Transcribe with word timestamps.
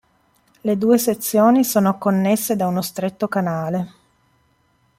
Le 0.61 0.77
due 0.79 0.97
sezioni 0.97 1.63
sono 1.63 1.99
connesse 1.99 2.55
da 2.55 2.65
uno 2.65 2.81
stretto 2.81 3.27
canale. 3.27 3.93